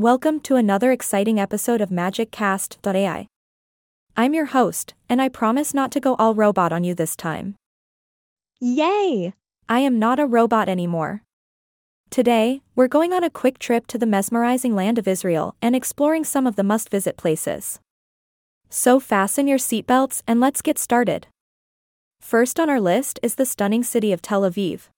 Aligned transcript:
Welcome 0.00 0.40
to 0.44 0.56
another 0.56 0.92
exciting 0.92 1.38
episode 1.38 1.82
of 1.82 1.90
MagicCast.ai. 1.90 3.26
I'm 4.16 4.32
your 4.32 4.46
host, 4.46 4.94
and 5.10 5.20
I 5.20 5.28
promise 5.28 5.74
not 5.74 5.92
to 5.92 6.00
go 6.00 6.14
all 6.14 6.34
robot 6.34 6.72
on 6.72 6.84
you 6.84 6.94
this 6.94 7.14
time. 7.14 7.54
Yay! 8.62 9.34
I 9.68 9.80
am 9.80 9.98
not 9.98 10.18
a 10.18 10.24
robot 10.24 10.70
anymore. 10.70 11.22
Today, 12.08 12.62
we're 12.74 12.88
going 12.88 13.12
on 13.12 13.22
a 13.22 13.28
quick 13.28 13.58
trip 13.58 13.86
to 13.88 13.98
the 13.98 14.06
mesmerizing 14.06 14.74
land 14.74 14.96
of 14.96 15.06
Israel 15.06 15.54
and 15.60 15.76
exploring 15.76 16.24
some 16.24 16.46
of 16.46 16.56
the 16.56 16.64
must 16.64 16.88
visit 16.88 17.18
places. 17.18 17.78
So 18.70 19.00
fasten 19.00 19.46
your 19.46 19.58
seatbelts 19.58 20.22
and 20.26 20.40
let's 20.40 20.62
get 20.62 20.78
started. 20.78 21.26
First 22.22 22.58
on 22.58 22.70
our 22.70 22.80
list 22.80 23.20
is 23.22 23.34
the 23.34 23.44
stunning 23.44 23.82
city 23.82 24.14
of 24.14 24.22
Tel 24.22 24.50
Aviv. 24.50 24.88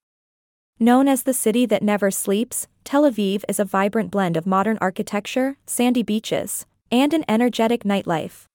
Known 0.83 1.07
as 1.07 1.23
the 1.23 1.33
city 1.33 1.65
that 1.67 1.85
never 1.85 2.11
sleeps, 2.11 2.67
Tel 2.83 3.05
Aviv 3.05 3.45
is 3.49 3.61
a 3.61 3.65
vibrant 3.65 4.11
blend 4.11 4.37
of 4.37 4.49
modern 4.49 4.79
architecture, 4.81 5.57
sandy 5.65 6.03
beaches, 6.03 6.67
and 6.91 7.15
an 7.15 7.25
energetic 7.29 7.85
nightlife. 7.85 8.47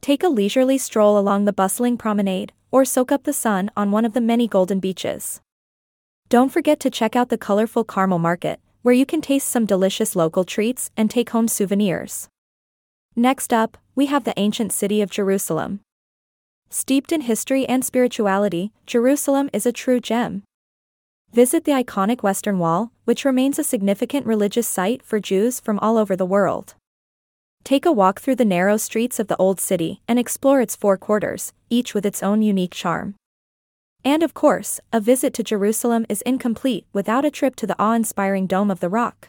Take 0.00 0.22
a 0.22 0.28
leisurely 0.28 0.78
stroll 0.78 1.18
along 1.18 1.46
the 1.46 1.52
bustling 1.52 1.98
promenade, 1.98 2.52
or 2.70 2.84
soak 2.84 3.10
up 3.10 3.24
the 3.24 3.32
sun 3.32 3.68
on 3.76 3.90
one 3.90 4.04
of 4.04 4.12
the 4.12 4.20
many 4.20 4.46
golden 4.46 4.78
beaches. 4.78 5.40
Don't 6.28 6.52
forget 6.52 6.78
to 6.78 6.88
check 6.88 7.16
out 7.16 7.30
the 7.30 7.36
colorful 7.36 7.82
Carmel 7.82 8.20
Market, 8.20 8.60
where 8.82 8.94
you 8.94 9.04
can 9.04 9.20
taste 9.20 9.48
some 9.48 9.66
delicious 9.66 10.14
local 10.14 10.44
treats 10.44 10.92
and 10.96 11.10
take 11.10 11.30
home 11.30 11.48
souvenirs. 11.48 12.28
Next 13.16 13.52
up, 13.52 13.76
we 13.96 14.06
have 14.06 14.22
the 14.22 14.38
ancient 14.38 14.72
city 14.72 15.02
of 15.02 15.10
Jerusalem. 15.10 15.80
Steeped 16.68 17.10
in 17.10 17.22
history 17.22 17.66
and 17.66 17.84
spirituality, 17.84 18.70
Jerusalem 18.86 19.50
is 19.52 19.66
a 19.66 19.72
true 19.72 19.98
gem. 19.98 20.44
Visit 21.32 21.64
the 21.64 21.72
iconic 21.72 22.24
Western 22.24 22.58
Wall, 22.58 22.90
which 23.04 23.24
remains 23.24 23.56
a 23.56 23.64
significant 23.64 24.26
religious 24.26 24.66
site 24.66 25.00
for 25.00 25.20
Jews 25.20 25.60
from 25.60 25.78
all 25.78 25.96
over 25.96 26.16
the 26.16 26.26
world. 26.26 26.74
Take 27.62 27.86
a 27.86 27.92
walk 27.92 28.20
through 28.20 28.34
the 28.34 28.44
narrow 28.44 28.76
streets 28.76 29.20
of 29.20 29.28
the 29.28 29.36
Old 29.36 29.60
City 29.60 30.00
and 30.08 30.18
explore 30.18 30.60
its 30.60 30.74
four 30.74 30.96
quarters, 30.96 31.52
each 31.68 31.94
with 31.94 32.04
its 32.04 32.20
own 32.20 32.42
unique 32.42 32.74
charm. 32.74 33.14
And 34.04 34.24
of 34.24 34.34
course, 34.34 34.80
a 34.92 35.00
visit 35.00 35.32
to 35.34 35.44
Jerusalem 35.44 36.04
is 36.08 36.22
incomplete 36.22 36.86
without 36.92 37.24
a 37.24 37.30
trip 37.30 37.54
to 37.56 37.66
the 37.66 37.80
awe 37.80 37.92
inspiring 37.92 38.48
Dome 38.48 38.70
of 38.70 38.80
the 38.80 38.88
Rock. 38.88 39.28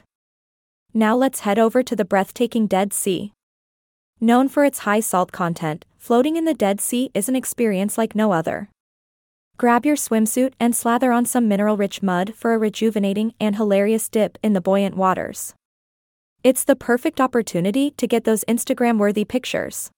Now 0.96 1.16
let's 1.16 1.42
head 1.42 1.60
over 1.60 1.84
to 1.84 1.96
the 1.96 2.06
breathtaking 2.06 2.66
Dead 2.66 2.94
Sea. 2.94 3.32
Known 4.20 4.50
for 4.50 4.66
its 4.66 4.80
high 4.80 5.02
salt 5.02 5.32
content, 5.32 5.86
floating 6.00 6.36
in 6.36 6.46
the 6.46 6.56
Dead 6.56 6.82
Sea 6.82 7.12
is 7.14 7.30
an 7.30 7.36
experience 7.36 7.96
like 7.96 8.16
no 8.16 8.32
other. 8.32 8.70
Grab 9.62 9.86
your 9.86 9.95
swimsuit 9.95 10.54
and 10.59 10.76
slather 10.76 11.12
on 11.12 11.23
some 11.23 11.48
mineral 11.48 11.78
rich 11.78 12.02
mud 12.02 12.34
for 12.34 12.56
a 12.56 12.58
rejuvenating 12.58 13.36
and 13.40 13.58
hilarious 13.58 14.09
dip 14.09 14.40
in 14.42 14.53
the 14.53 14.59
buoyant 14.59 14.98
waters. 14.98 15.53
It's 16.44 16.64
the 16.64 16.76
perfect 16.76 17.22
opportunity 17.22 17.92
to 17.92 18.08
get 18.08 18.23
those 18.23 18.44
Instagram 18.45 18.98
worthy 18.98 19.23
pictures. 19.23 19.92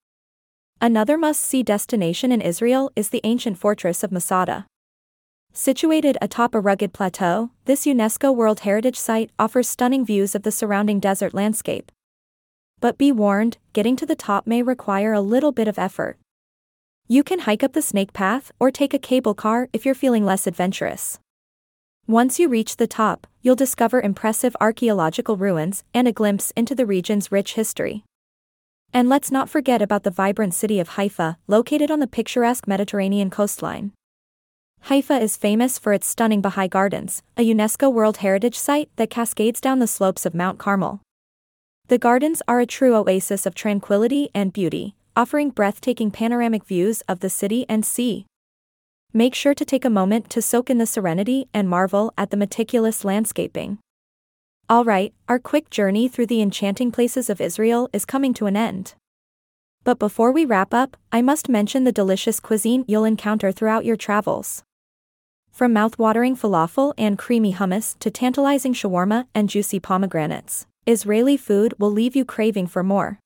Another 0.82 1.18
must 1.18 1.42
see 1.42 1.64
destination 1.64 2.30
in 2.30 2.42
Israel 2.42 2.92
is 2.98 3.08
the 3.08 3.22
ancient 3.24 3.58
fortress 3.58 4.04
of 4.04 4.12
Masada. 4.12 4.66
Situated 5.54 6.18
atop 6.22 6.54
a 6.54 6.60
rugged 6.60 6.92
plateau, 6.92 7.52
this 7.64 7.86
UNESCO 7.86 8.36
World 8.36 8.60
Heritage 8.68 9.00
Site 9.00 9.32
offers 9.40 9.70
stunning 9.70 10.06
views 10.06 10.36
of 10.36 10.44
the 10.44 10.52
surrounding 10.52 11.00
desert 11.00 11.34
landscape. 11.34 11.90
But 12.82 12.98
be 12.98 13.14
warned, 13.14 13.60
getting 13.72 13.96
to 13.96 14.06
the 14.06 14.14
top 14.14 14.46
may 14.46 14.62
require 14.62 15.14
a 15.14 15.22
little 15.22 15.54
bit 15.54 15.70
of 15.70 15.80
effort. 15.80 16.18
You 17.08 17.22
can 17.22 17.40
hike 17.40 17.64
up 17.64 17.74
the 17.74 17.82
snake 17.82 18.14
path 18.14 18.52
or 18.60 18.72
take 18.72 18.94
a 18.94 19.00
cable 19.00 19.34
car 19.34 19.68
if 19.74 19.86
you're 19.86 19.94
feeling 19.94 20.26
less 20.26 20.48
adventurous. 20.48 21.20
Once 22.08 22.40
you 22.40 22.48
reach 22.48 22.78
the 22.78 22.88
top, 22.88 23.28
you'll 23.42 23.56
discover 23.56 24.00
impressive 24.00 24.56
archaeological 24.62 25.36
ruins 25.36 25.84
and 25.94 26.08
a 26.08 26.14
glimpse 26.14 26.52
into 26.56 26.74
the 26.74 26.86
region's 26.86 27.30
rich 27.30 27.56
history. 27.56 28.06
And 28.94 29.10
let's 29.10 29.32
not 29.32 29.50
forget 29.50 29.82
about 29.82 30.04
the 30.04 30.12
vibrant 30.12 30.54
city 30.54 30.80
of 30.80 30.90
Haifa, 30.90 31.38
located 31.48 31.92
on 31.92 32.00
the 32.00 32.08
picturesque 32.08 32.68
Mediterranean 32.68 33.30
coastline. 33.30 33.92
Haifa 34.84 35.20
is 35.20 35.36
famous 35.36 35.78
for 35.78 35.92
its 35.92 36.08
stunning 36.08 36.42
Baha'i 36.42 36.68
Gardens, 36.68 37.22
a 37.36 37.42
UNESCO 37.42 37.92
World 37.92 38.18
Heritage 38.18 38.58
Site 38.58 38.90
that 38.96 39.10
cascades 39.10 39.60
down 39.60 39.80
the 39.80 39.88
slopes 39.88 40.26
of 40.26 40.34
Mount 40.34 40.58
Carmel. 40.58 41.02
The 41.88 41.98
gardens 41.98 42.42
are 42.48 42.62
a 42.62 42.66
true 42.66 42.96
oasis 42.96 43.46
of 43.46 43.56
tranquility 43.56 44.30
and 44.34 44.54
beauty, 44.54 44.96
offering 45.16 45.50
breathtaking 45.50 46.12
panoramic 46.12 46.66
views 46.66 47.02
of 47.08 47.20
the 47.20 47.30
city 47.30 47.66
and 47.70 47.86
sea. 47.86 48.26
Make 49.14 49.36
sure 49.36 49.54
to 49.54 49.66
take 49.66 49.86
a 49.86 49.90
moment 49.90 50.30
to 50.32 50.42
soak 50.42 50.70
in 50.70 50.80
the 50.80 50.88
serenity 50.88 51.48
and 51.54 51.70
marvel 51.70 52.12
at 52.18 52.32
the 52.32 52.38
meticulous 52.38 53.06
landscaping. 53.06 53.78
Alright, 54.72 55.14
our 55.28 55.40
quick 55.40 55.70
journey 55.70 56.08
through 56.08 56.28
the 56.28 56.42
enchanting 56.42 56.92
places 56.92 57.30
of 57.30 57.40
Israel 57.40 57.90
is 57.94 58.06
coming 58.06 58.34
to 58.36 58.48
an 58.48 58.58
end. 58.58 58.96
But 59.84 60.00
before 60.00 60.32
we 60.32 60.46
wrap 60.46 60.74
up, 60.74 60.98
I 61.12 61.22
must 61.22 61.50
mention 61.50 61.84
the 61.84 61.92
delicious 61.92 62.40
cuisine 62.40 62.86
you'll 62.88 63.06
encounter 63.06 63.52
throughout 63.52 63.86
your 63.86 63.98
travels. 63.98 64.64
From 65.52 65.74
mouth-watering 65.74 66.36
falafel 66.36 66.94
and 66.98 67.20
creamy 67.20 67.54
hummus 67.54 68.00
to 68.00 68.10
tantalizing 68.10 68.74
shawarma 68.74 69.28
and 69.36 69.50
juicy 69.50 69.80
pomegranates, 69.80 70.66
Israeli 70.88 71.38
food 71.38 71.76
will 71.78 71.92
leave 71.92 72.16
you 72.16 72.26
craving 72.26 72.66
for 72.66 72.82
more. 72.82 73.20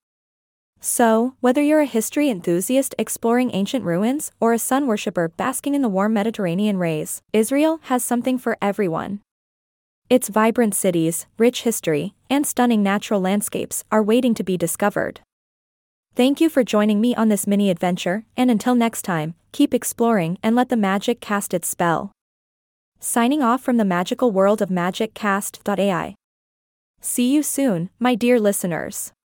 So, 0.80 1.36
whether 1.40 1.62
you're 1.62 1.82
a 1.82 1.86
history 1.86 2.30
enthusiast 2.30 2.94
exploring 2.98 3.52
ancient 3.54 3.84
ruins 3.84 4.32
or 4.40 4.54
a 4.54 4.60
sun 4.60 4.88
worshipper 4.88 5.30
basking 5.30 5.76
in 5.76 5.82
the 5.82 5.90
warm 5.90 6.14
Mediterranean 6.14 6.78
rays, 6.78 7.22
Israel 7.34 7.80
has 7.84 8.04
something 8.04 8.38
for 8.38 8.58
everyone. 8.62 9.22
Its 10.10 10.30
vibrant 10.30 10.74
cities, 10.74 11.26
rich 11.38 11.64
history, 11.64 12.14
and 12.30 12.48
stunning 12.48 12.82
natural 12.82 13.20
landscapes 13.20 13.84
are 13.92 14.04
waiting 14.04 14.34
to 14.36 14.44
be 14.44 14.56
discovered. 14.56 15.20
Thank 16.16 16.40
you 16.40 16.50
for 16.50 16.64
joining 16.64 17.02
me 17.02 17.14
on 17.16 17.30
this 17.30 17.46
mini 17.46 17.70
adventure, 17.70 18.26
and 18.36 18.50
until 18.50 18.74
next 18.74 19.02
time, 19.02 19.36
keep 19.52 19.74
exploring 19.74 20.38
and 20.42 20.56
let 20.56 20.70
the 20.70 20.78
magic 20.78 21.20
cast 21.20 21.54
its 21.54 21.68
spell. 21.68 22.12
Signing 23.00 23.44
off 23.44 23.62
from 23.62 23.78
the 23.78 23.86
magical 23.86 24.32
world 24.32 24.62
of 24.62 24.70
MagicCast.ai. 24.70 26.16
See 27.02 27.32
you 27.32 27.44
soon, 27.44 27.90
my 28.00 28.16
dear 28.16 28.40
listeners. 28.40 29.12